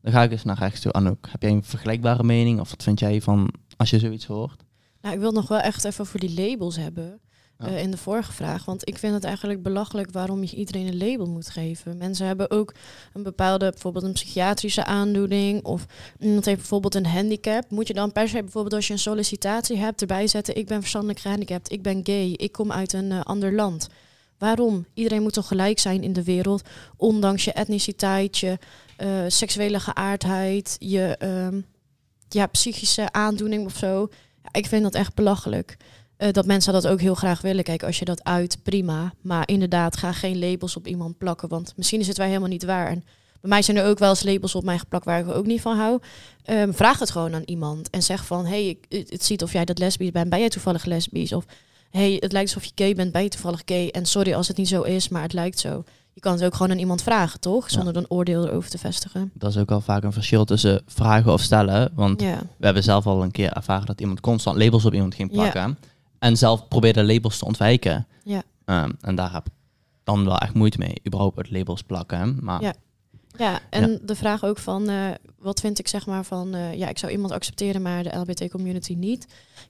[0.00, 0.92] Dan ga ik eens naar rechts toe.
[0.92, 2.60] Anouk, heb jij een vergelijkbare mening?
[2.60, 4.64] Of wat vind jij van als je zoiets hoort?
[5.06, 7.20] Nou, ik wil nog wel echt even over die labels hebben.
[7.58, 7.66] Ja.
[7.66, 8.64] eh, in de vorige vraag.
[8.64, 11.96] Want ik vind het eigenlijk belachelijk waarom je iedereen een label moet geven.
[11.96, 12.74] Mensen hebben ook
[13.12, 15.64] een bepaalde, bijvoorbeeld een psychiatrische aandoening.
[15.64, 15.86] Of
[16.18, 17.70] iemand heeft bijvoorbeeld een handicap.
[17.70, 20.56] Moet je dan per se bijvoorbeeld als je een sollicitatie hebt erbij zetten.
[20.56, 23.88] Ik ben verstandelijk gehandicapt, ik ben gay, ik kom uit een eh, ander land.
[24.38, 24.86] Waarom?
[24.94, 26.62] Iedereen moet toch gelijk zijn in de wereld.
[26.96, 28.58] Ondanks je etniciteit, je
[28.96, 31.60] eh, seksuele geaardheid, je ehm,
[32.28, 34.08] ja, psychische aandoening of zo.
[34.52, 35.76] Ik vind dat echt belachelijk.
[36.16, 37.64] Eh, dat mensen dat ook heel graag willen.
[37.64, 39.12] Kijk, als je dat uit, prima.
[39.20, 41.48] Maar inderdaad, ga geen labels op iemand plakken.
[41.48, 42.88] Want misschien is het wij helemaal niet waar.
[42.88, 43.04] En
[43.40, 45.60] bij mij zijn er ook wel eens labels op mij geplakt waar ik ook niet
[45.60, 46.00] van hou.
[46.42, 47.90] Ehm, vraag het gewoon aan iemand.
[47.90, 50.30] En zeg van, hey, het ziet of jij dat lesbisch bent.
[50.30, 51.32] Ben jij toevallig lesbisch?
[51.32, 51.44] Of,
[51.90, 53.12] hey, het lijkt alsof je gay bent.
[53.12, 53.88] Ben je toevallig gay?
[53.88, 55.84] En sorry als het niet zo is, maar het lijkt zo.
[56.16, 57.70] Je kan het ook gewoon aan iemand vragen, toch?
[57.70, 59.30] Zonder een oordeel erover te vestigen.
[59.34, 61.90] Dat is ook al vaak een verschil tussen vragen of stellen.
[61.94, 65.14] Want Ja, we hebben zelf al een keer ervaren dat iemand constant labels op iemand
[65.14, 65.78] ging plakken.
[66.18, 68.06] En zelf probeerde labels te ontwijken.
[68.24, 68.42] Ja.
[68.64, 69.52] Ehm, en daar heb ik
[70.04, 71.00] dan wel echt moeite mee.
[71.06, 72.38] Überhaupt het labels plakken.
[72.40, 72.74] Maar Ja.
[73.38, 74.96] Ja, en de vraag ook van, eh,
[75.38, 78.94] wat vind ik zeg maar van, eh, ja, ik zou iemand accepteren, maar de LBT-community
[78.94, 79.26] niet.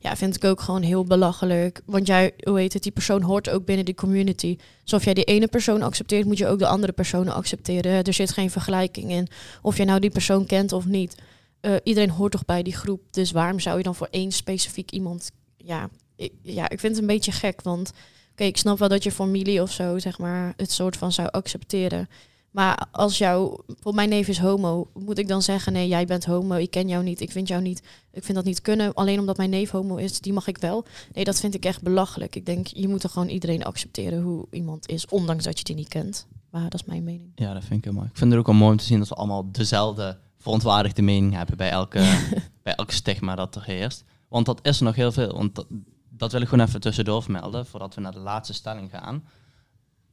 [0.07, 1.81] Ja, vind ik ook gewoon heel belachelijk.
[1.85, 4.57] Want jij, hoe heet het, die persoon hoort ook binnen die community.
[4.83, 8.05] Dus of jij die ene persoon accepteert, moet je ook de andere personen accepteren.
[8.05, 9.29] Er zit geen vergelijking in.
[9.63, 11.15] Of je nou die persoon kent of niet.
[11.61, 13.01] Eh, iedereen hoort toch bij die groep.
[13.11, 17.01] Dus waarom zou je dan voor één specifiek iemand, ja, ik, ja, ik vind het
[17.01, 17.63] een beetje gek.
[17.63, 17.93] Want
[18.33, 21.29] oké, ik snap wel dat je familie of zo, zeg maar, het soort van zou
[21.31, 22.09] accepteren.
[22.57, 26.25] Maar als jou, voor mijn neef is homo, moet ik dan zeggen, nee, jij bent
[26.25, 29.19] homo, ik ken jou niet, ik vind jou niet, ik vind dat niet kunnen, alleen
[29.19, 30.87] omdat mijn neef homo is, die mag ik wel.
[31.13, 32.37] Nee, dat vind ik echt belachelijk.
[32.37, 35.75] Ik denk, je moet er gewoon iedereen accepteren hoe iemand is, ondanks dat je die
[35.75, 36.27] niet kent.
[36.51, 37.33] Maar dat is mijn mening.
[37.35, 38.07] ja, dat vind ik heel mooi.
[38.07, 41.35] Ik vind het ook wel mooi om te zien dat we allemaal dezelfde verontwaardigde mening
[41.35, 41.99] hebben bij elke,
[42.63, 44.05] bij elk stigma dat er heerst.
[44.29, 45.33] Want dat is er nog heel veel.
[45.33, 45.67] Want dat,
[46.09, 49.25] dat wil ik gewoon even tussendoor vermelden, voordat we naar de laatste stelling gaan.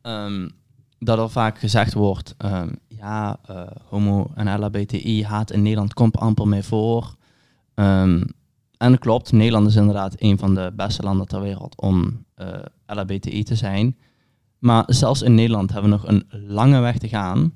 [0.01, 0.49] Ehm,
[1.03, 6.17] dat er vaak gezegd wordt, ehm, ja, eh, homo en LHBTI haat in Nederland komt
[6.17, 7.15] amper mee voor.
[7.73, 8.23] Ehm,
[8.77, 13.43] en klopt, Nederland is inderdaad een van de beste landen ter wereld om eh, LHBTI
[13.43, 13.97] te zijn.
[14.59, 17.55] Maar zelfs in Nederland hebben we nog een lange weg te gaan.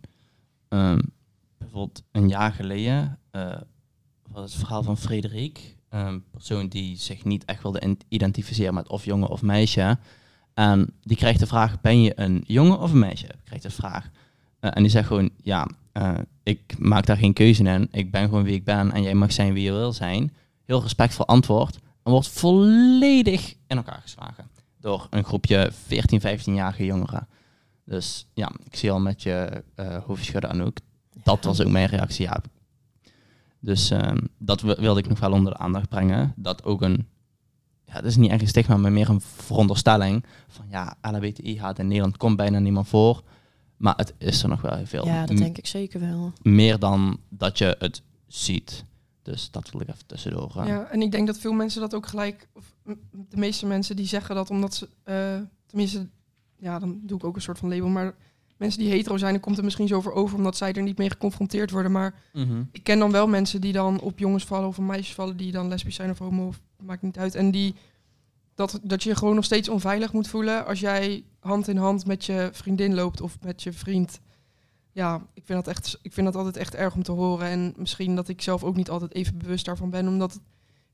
[0.68, 1.00] Ehm,
[1.58, 3.52] bijvoorbeeld een jaar geleden eh
[4.32, 5.76] was het verhaal van Frederik.
[5.90, 9.98] Een persoon die zich niet echt wilde identificeren met of jongen of meisje.
[10.58, 13.28] En die krijgt de vraag, ben je een jongen of een meisje?
[13.44, 14.10] Krijgt de vraag.
[14.60, 17.88] Eh, en die zegt gewoon, ja, eh, ik maak daar geen keuze in.
[17.92, 20.34] Ik ben gewoon wie ik ben en jij mag zijn wie je wil zijn.
[20.66, 21.80] Heel respectvol antwoord.
[22.04, 24.50] En wordt volledig in elkaar geslagen.
[24.80, 27.28] Door een groepje 14, 15-jarige jongeren.
[27.86, 30.78] Dus ja, ik zie al met je eh hoofd schudden Anouk.
[31.24, 32.42] Dat was ook mijn reactie, ja.
[33.60, 36.34] Dus ehm, dat wi- wilde ik nog wel onder de aandacht brengen.
[36.36, 37.08] Dat ook een,
[37.88, 40.26] ja, het is niet echt een stigma, maar meer een veronderstelling.
[40.48, 43.24] Van ja, LHBTI haat in Nederland komt bijna niemand voor.
[43.78, 45.06] Maar het is er nog wel heel veel.
[45.06, 46.34] Ja, dat denk ik zeker wel.
[46.42, 48.86] Meer dan dat je het ziet.
[49.22, 50.52] Dus dat wil ik even tussendoor.
[50.58, 50.68] eh.
[50.68, 52.64] Ja, en ik denk dat veel mensen dat ook gelijk, of
[53.12, 56.08] de meeste mensen die zeggen dat omdat ze, eh, tenminste,
[56.58, 58.16] ja, dan doe ik ook een soort van label, maar
[58.58, 60.98] mensen die hetero zijn, dan komt het misschien zo voor over omdat zij er niet
[60.98, 61.92] mee geconfronteerd worden.
[61.92, 62.64] Maar Mhm.
[62.72, 65.52] ik ken dan wel mensen die dan op jongens vallen of op meisjes vallen die
[65.52, 67.36] dan lesbisch zijn of homo, of, maakt niet uit.
[67.36, 67.76] En die,
[68.56, 72.06] dat, dat je je gewoon nog steeds onveilig moet voelen als jij hand in hand
[72.06, 74.20] met je vriendin loopt of met je vriend.
[74.92, 77.48] Ja, ik vind dat, echt, ik vind dat altijd echt erg om te horen.
[77.48, 80.40] En misschien dat ik zelf ook niet altijd even bewust daarvan ben, omdat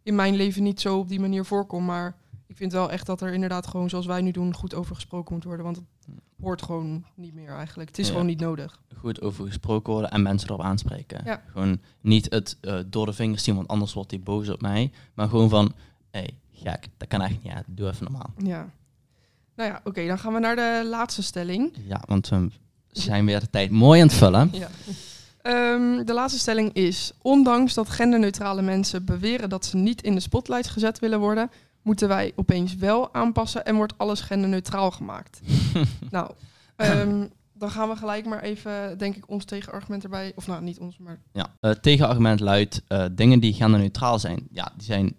[0.03, 1.85] in mijn leven niet zo op die manier voorkomt.
[1.85, 2.15] Maar
[2.53, 5.33] ik vind wel echt dat er inderdaad gewoon, zoals wij nu doen, goed over gesproken
[5.33, 5.65] moet worden.
[5.65, 5.85] Want het
[6.41, 7.89] hoort gewoon niet meer eigenlijk.
[7.89, 8.11] Het is Ja.
[8.11, 8.81] gewoon niet nodig.
[8.97, 11.21] Goed over gesproken worden en mensen erop aanspreken.
[11.25, 11.41] Ja.
[11.51, 14.91] Gewoon niet het eh, door de vingers zien, want anders wordt hij boos op mij.
[15.13, 15.73] Maar gewoon van,
[16.11, 17.43] hé, hey, gek, dat kan echt niet.
[17.43, 18.29] Ja, doe even normaal.
[18.37, 18.69] Ja.
[19.55, 21.73] Nou ja, oké, dan gaan we naar de laatste stelling.
[21.87, 22.49] Ja, want we
[22.91, 24.49] zijn weer de tijd mooi aan het vullen.
[24.51, 24.67] Ja.
[25.41, 30.19] Ehm, de laatste stelling is: ondanks dat genderneutrale mensen beweren dat ze niet in de
[30.21, 31.51] spotlight gezet willen worden,
[31.83, 35.41] moeten wij opeens wel aanpassen en wordt alles genderneutraal gemaakt.
[36.11, 36.31] nou,
[36.75, 40.31] ehm, dan gaan we gelijk maar even, denk ik, ons tegenargument erbij.
[40.35, 44.71] Of nou, niet ons, maar Ja, het tegenargument luidt, eh, dingen die genderneutraal zijn, ja,
[44.75, 45.15] die zijn,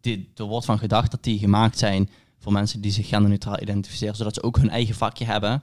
[0.00, 4.16] die, er wordt van gedacht dat die gemaakt zijn voor mensen die zich genderneutraal identificeren,
[4.16, 5.62] zodat ze ook hun eigen vakje hebben.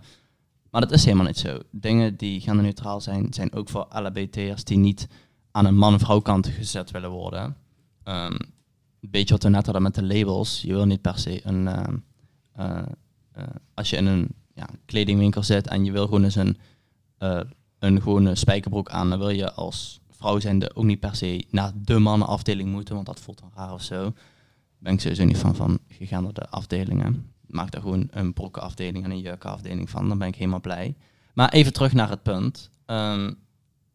[0.71, 1.59] Maar dat is helemaal niet zo.
[1.71, 5.07] Dingen die genderneutraal zijn, zijn ook voor LHBT'ers die niet
[5.51, 7.55] aan een man-vrouw kant gezet willen worden.
[8.03, 8.37] Ehm,
[9.01, 10.61] een beetje wat we net hadden met de labels.
[10.61, 11.67] Je wil niet per se een...
[11.67, 11.95] ehm,
[12.53, 12.81] eh,
[13.31, 16.57] eh, als je in een ja, kledingwinkel zit en je wil gewoon eens een,
[17.17, 17.41] eh,
[17.79, 21.71] een gewone spijkerbroek aan, dan wil je als vrouw zijnde ook niet per se naar
[21.75, 24.13] de mannenafdeling moeten, want dat voelt dan raar of zo.
[24.77, 27.31] Ben ik sowieso niet van, van gegenderde afdelingen.
[27.47, 30.95] Maak daar gewoon een broekenafdeling en een jurkenafdeling van, dan ben ik helemaal blij.
[31.33, 32.69] Maar even terug naar het punt.
[32.85, 33.33] Ehm,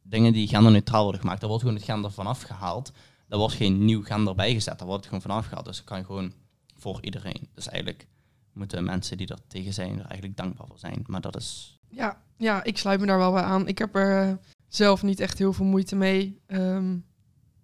[0.02, 2.92] dingen die genderneutraal worden gemaakt, daar wordt gewoon het gender vanaf gehaald.
[3.32, 5.64] Daar wordt geen nieuw gender bijgezet, daar wordt het gewoon vanaf gehaald.
[5.64, 6.32] Dus dat kan gewoon
[6.76, 7.48] voor iedereen.
[7.54, 8.06] Dus eigenlijk
[8.52, 11.04] moeten mensen die er tegen zijn er eigenlijk dankbaar voor zijn.
[11.06, 11.78] Maar dat is...
[11.88, 13.68] ja, ja, ik sluit me daar wel bij aan.
[13.68, 14.34] Ik heb er eh,
[14.68, 16.40] zelf niet echt heel veel moeite mee.
[16.46, 16.96] Ehm,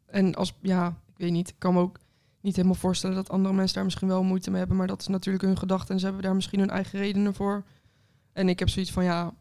[0.07, 1.99] en als, ja, ik weet niet, ik kan me ook
[2.41, 4.77] niet helemaal voorstellen dat andere mensen daar misschien wel moeite mee hebben.
[4.77, 7.65] Maar dat is natuurlijk hun gedachte en ze hebben daar misschien hun eigen redenen voor.
[8.33, 9.35] En ik heb zoiets van, ja,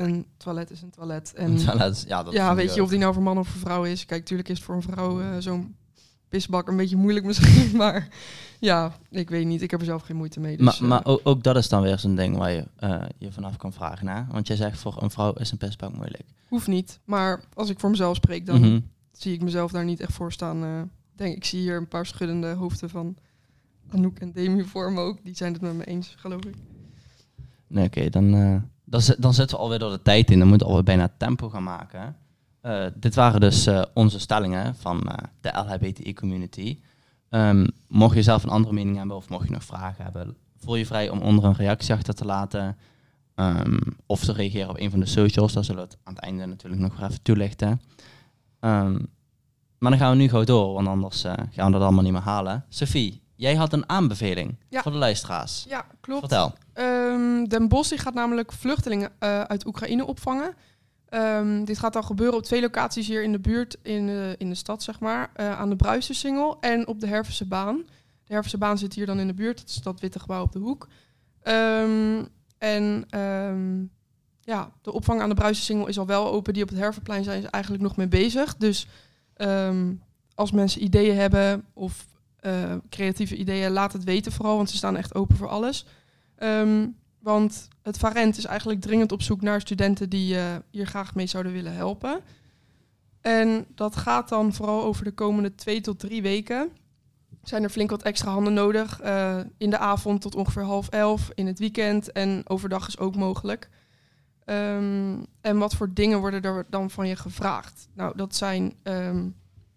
[0.00, 1.32] een toilet is een toilet.
[1.34, 2.84] En ja, dat ja, dat ja, vind weet je, ook.
[2.84, 4.06] of die nou voor man of voor vrouw is.
[4.06, 5.74] Kijk, natuurlijk is het voor een vrouw eh, zo'n
[6.28, 7.76] pisbak een beetje moeilijk misschien.
[7.76, 8.08] Maar
[8.60, 9.62] ja, ik weet niet.
[9.62, 10.56] Ik heb er zelf geen moeite mee.
[10.56, 13.02] Dus, maar eh, maar ook, ook dat is dan weer zo'n ding waar je eh,
[13.18, 14.08] je vanaf kan vragen.
[14.08, 14.22] Hè?
[14.30, 16.24] Want jij zegt voor een vrouw is een pestbak moeilijk.
[16.48, 17.00] hoeft niet.
[17.04, 18.80] Maar als ik voor mezelf spreek, dan Mhm.
[19.12, 20.90] zie ik mezelf daar niet echt voor staan.
[21.14, 23.16] denk, ik zie hier een paar schuddende hoofden van
[23.90, 25.18] Anouk en Demi voor me ook.
[25.24, 26.54] Die zijn het met me eens, geloof ik.
[27.66, 28.30] Nee, oké, dan,
[28.90, 30.38] dan, dan zitten we alweer door de tijd in.
[30.38, 32.16] Dan moeten we alweer bijna tempo gaan maken.
[32.60, 36.78] Eh, dit waren dus eh, onze stellingen van eh, de LHBTI-community.
[37.28, 40.74] Ehm, mocht je zelf een andere mening hebben of mocht je nog vragen hebben, voel
[40.76, 42.76] je vrij om onder een reactie achter te laten.
[43.34, 45.52] Ehm, of te reageren op een van de socials.
[45.52, 47.80] Dat zullen we het aan het einde natuurlijk nog even toelichten.
[48.60, 48.92] Ehm,
[49.78, 52.22] maar dan gaan we nu gauw door, want anders gaan we dat allemaal niet meer
[52.22, 52.64] halen.
[52.68, 54.82] Sophie, jij had een aanbeveling Ja.
[54.82, 55.64] voor de luisteraars.
[55.68, 56.20] Ja, klopt.
[56.20, 56.54] Vertel.
[56.80, 60.54] Ehm, Den Bosch gaat namelijk vluchtelingen eh, uit Oekraïne opvangen.
[61.08, 64.48] Ehm, dit gaat dan gebeuren op twee locaties hier in de buurt, in de, in
[64.48, 65.30] de stad zeg maar.
[65.34, 67.76] eh, aan de Bruisensingel en op de Hervense Baan.
[68.24, 70.52] De Hervense Baan zit hier dan in de buurt, dat is dat witte gebouw op
[70.52, 70.88] de hoek.
[71.42, 72.24] Ehm,
[72.58, 73.06] en
[74.40, 76.52] ja, de opvang aan de Bruisensingel is al wel open.
[76.52, 78.56] Die op het Hervenplein zijn ze eigenlijk nog mee bezig.
[78.56, 78.86] Dus
[80.34, 82.06] als mensen ideeën hebben of
[82.40, 85.86] eh, creatieve ideeën, laat het weten vooral, want ze staan echt open voor alles.
[86.40, 91.14] Ehm, want het Varent is eigenlijk dringend op zoek naar studenten die eh, hier graag
[91.14, 92.20] mee zouden willen helpen.
[93.20, 96.70] En dat gaat dan vooral over de komende twee tot drie weken.
[97.42, 99.00] Zijn er flink wat extra handen nodig.
[99.00, 103.16] eh, in de avond tot ongeveer half elf, in het weekend en overdag is ook
[103.16, 103.68] mogelijk.
[104.44, 107.88] Ehm, en wat voor dingen worden er dan van je gevraagd?
[107.94, 109.28] Nou, dat zijn ehm,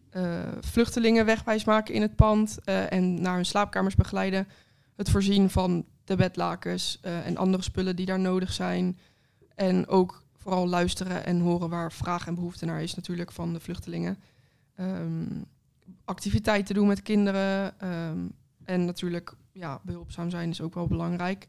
[0.09, 4.47] eh, vluchtelingen wegwijs maken in het pand en naar hun slaapkamers begeleiden.
[4.95, 8.97] Het voorzien van de bedlakens eh, en andere spullen die daar nodig zijn.
[9.55, 13.59] En ook vooral luisteren en horen waar vraag en behoefte naar is natuurlijk van de
[13.59, 14.17] vluchtelingen.
[14.75, 15.41] Ehm,
[16.05, 17.79] activiteiten doen met kinderen.
[17.79, 18.19] ehm,
[18.63, 21.47] en natuurlijk ja, behulpzaam zijn is ook wel belangrijk.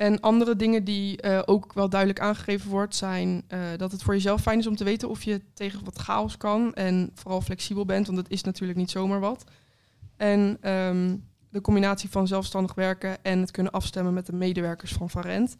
[0.00, 4.14] En andere dingen die eh, ook wel duidelijk aangegeven wordt, zijn eh, dat het voor
[4.14, 7.84] jezelf fijn is om te weten of je tegen wat chaos kan en vooral flexibel
[7.84, 9.44] bent, want dat is natuurlijk niet zomaar wat.
[10.16, 11.16] En ehm,
[11.50, 15.56] de combinatie van zelfstandig werken en het kunnen afstemmen met de medewerkers van Varent.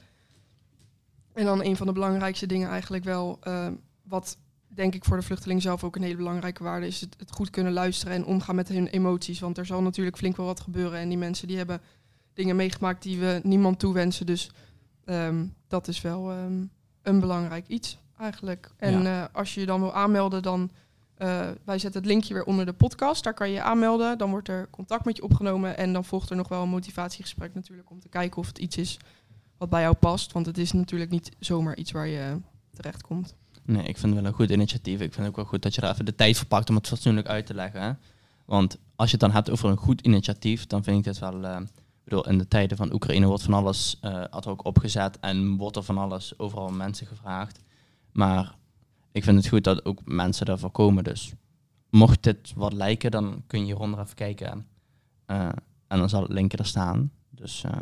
[1.32, 5.22] En dan een van de belangrijkste dingen eigenlijk wel, ehm, wat denk ik voor de
[5.22, 8.54] vluchteling zelf ook een hele belangrijke waarde is, het, het goed kunnen luisteren en omgaan
[8.54, 9.40] met hun emoties.
[9.40, 11.80] Want er zal natuurlijk flink wel wat gebeuren en die mensen die hebben
[12.32, 14.26] dingen meegemaakt die we niemand toewensen.
[14.26, 14.50] Dus
[15.04, 16.64] ehm, dat is wel ehm,
[17.02, 18.70] een belangrijk iets eigenlijk.
[18.76, 20.70] En eh, als je je dan wil aanmelden, dan
[21.20, 23.24] eh, wij zetten het linkje weer onder de podcast.
[23.24, 24.18] Daar kan je je aanmelden.
[24.18, 25.76] Dan wordt er contact met je opgenomen.
[25.76, 28.76] En dan volgt er nog wel een motivatiegesprek natuurlijk om te kijken of het iets
[28.76, 28.98] is
[29.58, 30.32] wat bij jou past.
[30.32, 32.40] Want het is natuurlijk niet zomaar iets waar je
[32.74, 33.34] terecht komt.
[33.62, 35.00] Nee, ik vind het wel een goed initiatief.
[35.00, 36.74] Ik vind het ook wel goed dat je er even de tijd voor pakt om
[36.76, 37.82] het fatsoenlijk uit te leggen.
[37.82, 37.92] hè.
[38.44, 41.44] Want als je het dan hebt over een goed initiatief, dan vind ik dit wel...
[41.44, 41.68] ik
[42.04, 45.76] bedoel, in de tijden van Oekraïne wordt van alles eh ad hoc opgezet en wordt
[45.76, 47.60] er van alles overal mensen gevraagd.
[48.12, 48.54] Maar
[49.12, 51.04] ik vind het goed dat ook mensen daarvoor komen.
[51.04, 51.32] Dus
[51.90, 54.66] mocht dit wat lijken, dan kun je hieronder even kijken.
[55.26, 55.48] Eh,
[55.86, 57.10] en dan zal het linkje er staan.
[57.30, 57.72] Dus eh,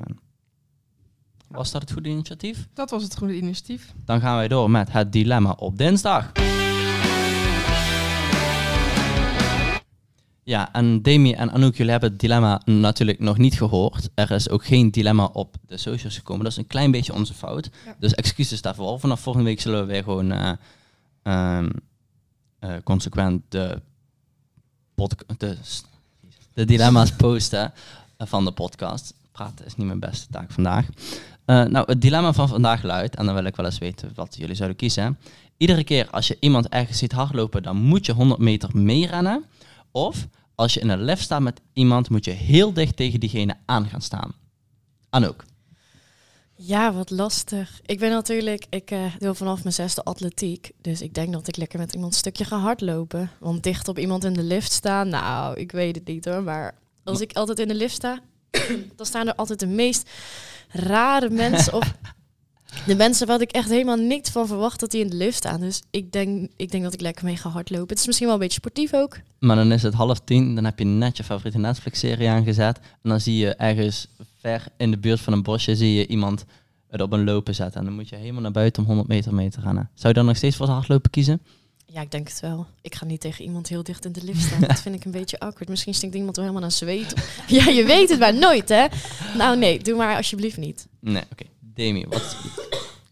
[1.48, 2.68] was dat het goede initiatief?
[2.74, 3.94] Dat was het goede initiatief.
[4.04, 6.32] Dan gaan wij door met het dilemma op dinsdag.
[10.42, 14.08] Ja, en Demi en Anouk, jullie hebben het dilemma natuurlijk nog niet gehoord.
[14.14, 16.42] Er is ook geen dilemma op de socials gekomen.
[16.42, 17.70] Dat is een klein beetje onze fout.
[17.84, 17.96] Ja.
[17.98, 19.00] Dus excuses daarvoor.
[19.00, 20.52] Vanaf volgende week zullen we weer gewoon eh,
[21.28, 21.68] ehm,
[22.58, 23.80] eh, consequent de,
[25.36, 25.56] de,
[26.54, 27.72] de dilemma's posten
[28.16, 29.14] eh, van de podcast.
[29.32, 30.86] Praten is niet mijn beste taak vandaag.
[31.44, 34.36] Eh, nou, het dilemma van vandaag luidt, en dan wil ik wel eens weten wat
[34.38, 35.18] jullie zouden kiezen.
[35.56, 39.44] Iedere keer als je iemand ergens ziet hardlopen, dan moet je 100 meter meerennen.
[39.90, 43.56] Of als je in een lift staat met iemand, moet je heel dicht tegen diegene
[43.64, 44.32] aan gaan staan.
[45.10, 45.44] Anouk.
[46.60, 47.80] Ja, wat lastig.
[47.86, 50.70] Ik ben natuurlijk, ik doe vanaf mijn zesde atletiek.
[50.80, 53.30] Dus ik denk dat ik lekker met iemand een stukje ga hardlopen.
[53.40, 56.42] Want dicht op iemand in de lift staan, nou, ik weet het niet hoor.
[56.42, 58.20] Maar als ik altijd in de lift sta,
[58.96, 60.10] dan staan er altijd de meest
[60.68, 61.72] rare mensen.
[61.72, 61.94] Of
[62.86, 65.60] de mensen waar ik echt helemaal niks van verwacht dat die in de lift staan.
[65.60, 67.88] Dus ik denk, ik denk dat ik lekker mee ga hardlopen.
[67.88, 69.18] Het is misschien wel een beetje sportief ook.
[69.38, 72.78] Maar dan is het half tien, dan heb je net je favoriete Netflix-serie aangezet.
[72.78, 74.08] En dan zie je ergens
[74.48, 76.44] ver in de buurt van een bosje zie je iemand
[76.88, 77.80] het op een lopen zetten.
[77.80, 79.90] En dan moet je helemaal naar buiten om 100 meter mee te rennen.
[79.94, 81.40] Zou je dan nog steeds voor het hardlopen kiezen?
[81.86, 82.66] Ja, ik denk het wel.
[82.80, 84.60] Ik ga niet tegen iemand heel dicht in de lift staan.
[84.60, 85.68] Dat vind ik een beetje awkward.
[85.68, 87.14] Misschien stinkt iemand wel helemaal naar zweet.
[87.58, 88.86] Ja, je weet het maar nooit, hè?
[89.36, 90.86] Nou nee, doe maar alsjeblieft niet.
[91.00, 91.44] Nee, oké.
[91.60, 92.36] Demi, wat...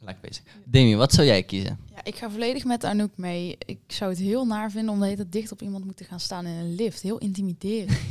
[0.01, 0.45] Lekker bezig.
[0.65, 1.79] Demi, wat zou jij kiezen?
[1.95, 3.57] Ja, ik ga volledig met Anouk mee.
[3.67, 6.21] Ik zou het heel naar vinden om de hele tijd dicht op iemand moeten gaan
[6.21, 7.03] staan in een lift.
[7.03, 7.99] Heel intimiderend.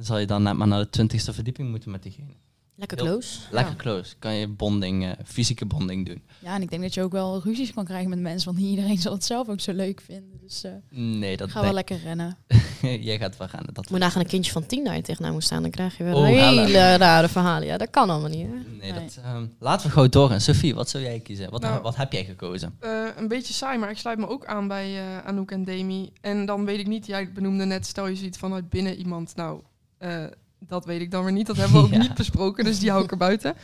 [0.00, 2.32] Dan zal je dan net maar naar de twintigste verdieping moeten met diegene.
[2.76, 3.38] Lekker Heel- close.
[3.50, 4.14] Lekker close.
[4.18, 6.22] Kan je bonding, eh, fysieke bonding doen.
[6.38, 8.70] Ja, en ik denk dat je ook wel ruzies kan krijgen met mensen, want niet
[8.70, 10.38] iedereen zal het zelf ook zo leuk vinden.
[10.42, 12.36] Dus eh Nee, dat ga wel lekker rennen.
[13.00, 13.74] Jij gaat wel rennen.
[13.74, 15.62] Dat Moet nagaan een kindje van tien naar je tegenaan moet staan.
[15.62, 17.66] Dan krijg je wel Oh, hele rare verhalen.
[17.66, 18.52] Ja, dat kan allemaal niet, hè?
[18.52, 18.92] Nee, Nee.
[18.92, 20.40] dat, ehm, laten we gewoon doorgaan.
[20.40, 21.50] Sophie, wat zou jij kiezen?
[21.50, 22.74] Wat, Nou- wat heb jij gekozen?
[22.80, 26.12] Eh, een beetje saai, maar ik sluit me ook aan bij eh, Anouk en Demi.
[26.20, 29.36] En dan weet ik niet, jij benoemde net, stel je ziet vanuit binnen iemand.
[29.36, 29.60] Nou,
[30.00, 30.24] eh,
[30.58, 31.46] dat weet ik dan weer niet.
[31.46, 31.98] Dat hebben we ook Ja.
[31.98, 33.54] niet besproken, dus die hou ik er buiten.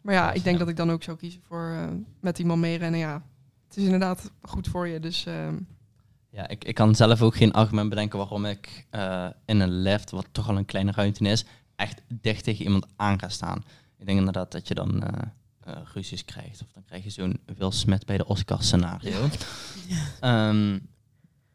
[0.00, 1.88] Maar ja, ik denk dat ik dan ook zou kiezen voor eh,
[2.20, 3.00] met iemand meerennen.
[3.00, 3.22] Ja,
[3.68, 5.00] het is inderdaad goed voor je.
[5.00, 5.54] Dus ehm,
[6.30, 10.10] Ja, ik, ik kan zelf ook geen argument bedenken waarom ik eh, in een lift,
[10.10, 11.44] wat toch al een kleine ruimte is,
[11.76, 13.64] echt dicht tegen iemand aan ga staan.
[13.98, 15.02] Ik denk inderdaad dat je dan
[15.94, 16.62] ruzies krijgt.
[16.62, 19.28] Of dan krijg je zo'n Will Smith bij de Oscar scenario.
[20.20, 20.78] Ehm,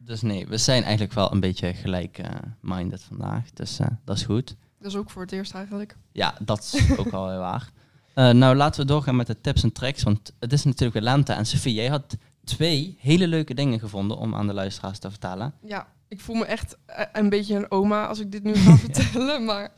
[0.05, 3.51] dus nee, we zijn eigenlijk wel een beetje gelijk-minded vandaag.
[3.53, 4.55] Dus eh, dat is goed.
[4.79, 5.97] dat is ook voor het eerst eigenlijk.
[6.11, 7.69] Ja, dat is ook wel weer waar.
[8.13, 10.03] Eh, nou, laten we doorgaan met de tips en tricks.
[10.03, 11.33] Want het is natuurlijk lente.
[11.33, 15.53] En Sophie, jij had twee hele leuke dingen gevonden om aan de luisteraars te vertellen.
[15.61, 18.77] Ja, ik voel me echt eh, een beetje een oma als ik dit nu ga
[18.87, 19.45] vertellen.
[19.45, 19.71] Maar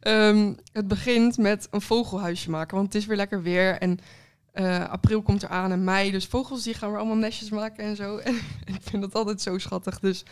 [0.00, 2.76] ehm, het begint met een vogelhuisje maken.
[2.76, 3.78] Want het is weer lekker weer.
[3.78, 3.98] En
[4.56, 6.10] eh, april komt eraan en mei.
[6.10, 8.16] Dus vogels die gaan weer allemaal nestjes maken en zo.
[8.26, 9.98] En ik vind dat altijd zo schattig.
[9.98, 10.24] Dus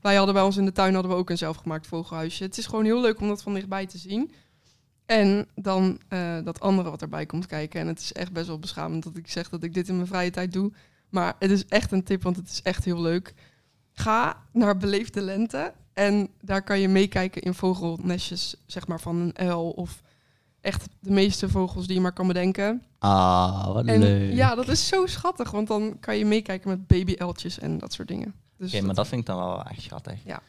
[0.00, 2.44] wij hadden bij ons in de tuin hadden we ook een zelfgemaakt vogelhuisje.
[2.44, 4.32] Het is gewoon heel leuk om dat van dichtbij te zien.
[5.06, 7.80] En dan eh, dat andere wat erbij komt kijken.
[7.80, 10.06] En het is echt best wel beschamend dat ik zeg dat ik dit in mijn
[10.06, 10.72] vrije tijd doe.
[11.08, 13.34] Maar het is echt een tip, want het is echt heel leuk.
[13.92, 19.38] Ga naar Beleefde Lente en daar kan je meekijken in vogelnestjes, zeg maar van een
[19.38, 20.02] uil of
[20.60, 22.82] echt de meeste vogels die je maar kan bedenken.
[22.98, 24.34] Ah, wat En leuk.
[24.34, 28.08] ja, dat is zo schattig, want dan kan je meekijken met babyeltjes en dat soort
[28.08, 28.34] dingen.
[28.58, 30.18] Dus Oké, maar dat vind ik dan wel echt schattig.
[30.24, 30.40] Ja.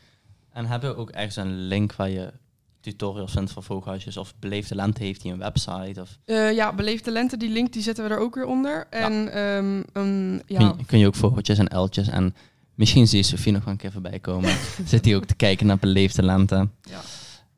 [0.54, 2.34] En hebben we ook ergens een link waar je
[2.80, 4.18] tutorials vindt voor vogelhuisjes?
[4.18, 6.02] Of Beleefde Lente heeft die een website?
[6.02, 8.88] Of Eh, ja, Beleefde Lente, die link die zetten we er ook weer onder.
[8.90, 12.36] En ehm, een, ja, kun, je, kun je ook vogeltjes en uiltjes en
[12.76, 14.56] misschien zie je Sofie nog wel een keer voorbij komen.
[14.86, 16.68] Zit die ook te kijken naar Beleefde Lente?
[16.82, 17.00] Ja.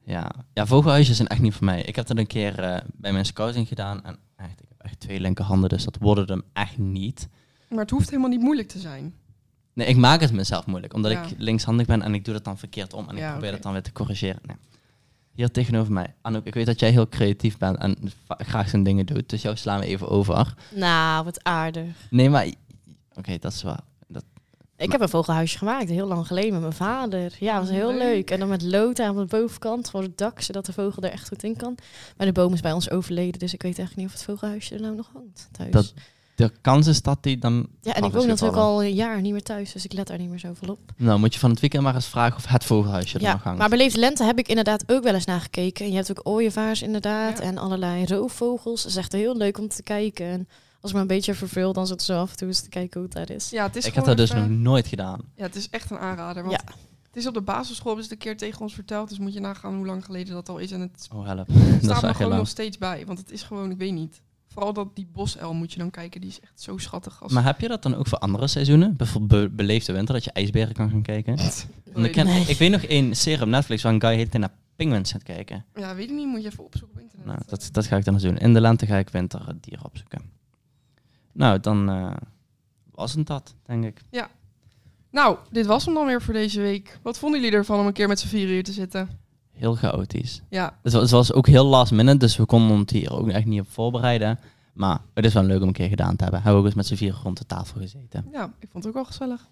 [0.06, 0.32] Ja.
[0.54, 1.82] ja, vogelhuisjes zijn echt niet voor mij.
[1.82, 5.00] Ik heb dat een keer eh, bij mijn scouting gedaan en echt, ik heb echt
[5.00, 7.28] twee linkerhanden, dus dat worden hem echt niet.
[7.70, 9.14] maar het hoeft helemaal niet moeilijk te zijn.
[9.74, 11.24] Nee, ik maak het mezelf moeilijk, omdat Ja.
[11.24, 13.52] ik linkshandig ben en ik doe dat dan verkeerd om en ik probeer oké.
[13.52, 14.40] dat dan weer te corrigeren.
[14.46, 14.56] Nee.
[15.32, 16.16] Hier tegenover mij.
[16.22, 19.56] Anouk, ik weet dat jij heel creatief bent en graag zijn dingen doet, dus jou
[19.56, 20.54] slaan we even over.
[20.76, 22.08] Nou, wat aardig.
[22.10, 22.48] Nee, maar...
[23.14, 23.78] Oké, dat is wel...
[24.84, 27.32] Dat, Ik heb een vogelhuisje gemaakt, heel lang geleden met mijn vader.
[27.40, 28.00] Ja, dat was heel Leuk.
[28.02, 28.32] leuk.
[28.32, 31.28] En dan met lood aan de bovenkant voor het dak, zodat de vogel er echt
[31.28, 31.76] goed in kan.
[32.18, 34.76] Maar de boom is bij ons overleden, dus ik weet echt niet of het vogelhuisje
[34.76, 35.72] er nou nog hangt thuis.
[35.72, 35.94] Dat-
[36.36, 37.68] de kans is dat die dan...
[37.82, 40.18] Ja, en ik woon natuurlijk al een jaar niet meer thuis, dus ik let daar
[40.18, 40.80] niet meer zoveel op.
[40.98, 43.44] Nou, moet je van het weekend maar eens vragen of het vogelhuisje er Ja, nog
[43.44, 43.60] hangt.
[43.60, 45.86] maar beleefde lente heb ik inderdaad ook wel eens naar gekeken.
[45.86, 47.44] En je hebt ook ooievaars inderdaad Ja.
[47.44, 48.82] en allerlei roofvogels.
[48.82, 50.26] Het is echt heel leuk om te kijken.
[50.26, 50.48] En
[50.84, 53.00] als ik me een beetje verveel, dan zit ze af en toe eens te kijken
[53.00, 53.50] hoe het daar is.
[53.50, 55.22] Ja, het is ik heb dat dus nog nooit gedaan.
[55.36, 56.44] Ja, het is echt een aanrader.
[56.44, 56.74] Want Ja.
[57.08, 59.10] Het is op de basisschool, hebben ze het een keer tegen ons verteld.
[59.10, 60.72] Dus moet je nagaan hoe lang geleden dat al is.
[60.72, 61.48] En het Oh, help.
[61.48, 62.36] dat staat me heel gewoon lang.
[62.36, 63.06] nog steeds bij.
[63.06, 64.22] Want het is gewoon, ik weet niet.
[64.48, 66.22] Vooral dat die bosuil moet je dan kijken.
[66.22, 67.22] Die is echt zo schattig.
[67.24, 68.96] Als Maar heb je dat dan ook voor andere seizoenen?
[68.96, 71.38] Bijvoorbeeld be- beleefde winter, dat je ijsberen kan gaan kijken?
[71.96, 72.46] Ik, ken, Nee.
[72.48, 75.66] ik weet nog één serie op Netflix waar een guy heet naar penguins gaat kijken.
[75.76, 76.28] Ja, weet ik niet.
[76.28, 77.26] Moet je even opzoeken op internet.
[77.28, 78.38] Nou, dat, dat ga ik dan eens doen.
[78.38, 80.22] In de lente ga ik winterdieren opzoeken.
[81.34, 82.12] Nou, dan eh,
[82.92, 84.02] was het dat, denk ik.
[85.12, 87.00] Nou, dit was hem dan weer voor deze week.
[87.02, 89.10] Wat vonden jullie ervan om een keer met z'n vieren hier te zitten?
[89.52, 90.42] Heel chaotisch.
[90.50, 93.30] Ja, Het was, het was ook heel last minute, dus we konden ons hier ook
[93.30, 94.40] echt niet op voorbereiden.
[94.74, 96.42] Maar het is wel leuk om een keer gedaan te hebben.
[96.42, 98.28] Hebben we ook eens met z'n vieren rond de tafel gezeten.
[98.32, 99.48] ja, ik vond het ook wel gezellig.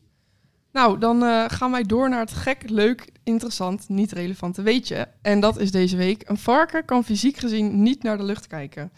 [0.72, 5.08] Nou, dan eh, gaan wij door naar het gek, leuk, interessant, niet relevante weetje.
[5.22, 6.30] En dat is deze week.
[6.30, 8.92] Een varken kan fysiek gezien niet naar de lucht kijken.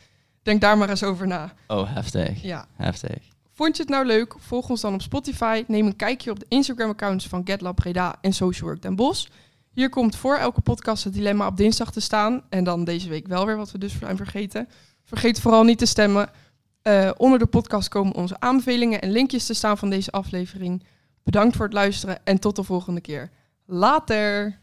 [0.44, 1.54] Denk daar maar eens over na.
[1.68, 2.42] Oh, heftig.
[2.42, 2.66] Ja.
[2.76, 3.18] Heftig.
[3.52, 4.36] Vond je het nou leuk?
[4.38, 5.64] Volg ons dan op Spotify.
[5.68, 9.28] Neem een kijkje op de Instagram-accounts van GetLab Breda en Social Work Den Bosch.
[9.72, 12.42] Hier komt voor elke podcast het dilemma op dinsdag te staan.
[12.50, 14.68] En dan deze week wel weer, wat we dus zijn vergeten.
[15.04, 16.30] Vergeet vooral niet te stemmen.
[16.82, 20.84] Eh, onder de podcast komen onze aanbevelingen en linkjes te staan van deze aflevering.
[21.24, 23.30] Bedankt voor het luisteren en tot de volgende keer.
[23.66, 24.62] Later!